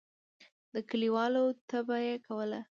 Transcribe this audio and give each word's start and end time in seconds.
د 0.73 0.75
کلیوالو 0.89 1.43
طبعه 1.69 1.99
یې 2.07 2.15
کوله. 2.27 2.59